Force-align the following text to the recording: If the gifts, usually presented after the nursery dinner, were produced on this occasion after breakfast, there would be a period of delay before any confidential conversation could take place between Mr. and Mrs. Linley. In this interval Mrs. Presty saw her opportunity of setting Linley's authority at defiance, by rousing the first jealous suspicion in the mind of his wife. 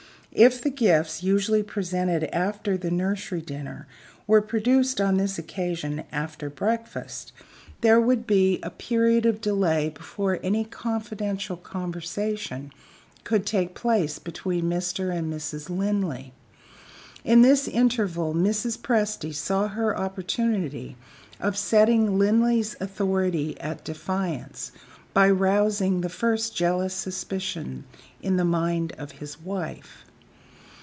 If 0.33 0.61
the 0.61 0.69
gifts, 0.69 1.21
usually 1.23 1.61
presented 1.61 2.23
after 2.33 2.77
the 2.77 2.89
nursery 2.89 3.41
dinner, 3.41 3.85
were 4.27 4.41
produced 4.41 5.01
on 5.01 5.17
this 5.17 5.37
occasion 5.37 6.05
after 6.09 6.49
breakfast, 6.49 7.33
there 7.81 7.99
would 7.99 8.25
be 8.25 8.57
a 8.63 8.69
period 8.69 9.25
of 9.25 9.41
delay 9.41 9.89
before 9.89 10.39
any 10.41 10.63
confidential 10.63 11.57
conversation 11.57 12.71
could 13.25 13.45
take 13.45 13.75
place 13.75 14.19
between 14.19 14.69
Mr. 14.69 15.13
and 15.13 15.29
Mrs. 15.31 15.69
Linley. 15.69 16.31
In 17.25 17.41
this 17.41 17.67
interval 17.67 18.33
Mrs. 18.33 18.77
Presty 18.77 19.35
saw 19.35 19.67
her 19.67 19.99
opportunity 19.99 20.95
of 21.41 21.57
setting 21.57 22.17
Linley's 22.17 22.77
authority 22.79 23.59
at 23.59 23.83
defiance, 23.83 24.71
by 25.13 25.29
rousing 25.29 25.99
the 25.99 26.07
first 26.07 26.55
jealous 26.55 26.93
suspicion 26.93 27.83
in 28.21 28.37
the 28.37 28.45
mind 28.45 28.93
of 28.97 29.11
his 29.19 29.37
wife. 29.41 30.05